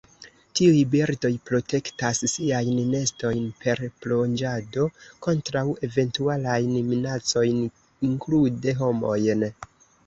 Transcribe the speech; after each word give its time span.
Tiuj 0.59 0.77
birdoj 0.93 1.29
protektas 1.49 2.21
siajn 2.37 2.79
nestojn 2.95 3.45
per 3.61 3.83
plonĝado 4.07 4.89
kontraŭ 5.29 5.67
eventualajn 5.91 6.75
minacojn, 6.91 7.65
inklude 8.11 8.79
homojn. 8.85 9.51